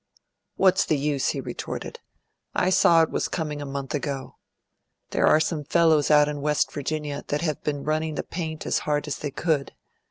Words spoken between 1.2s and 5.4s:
he retorted. "I saw it was coming a month ago. There are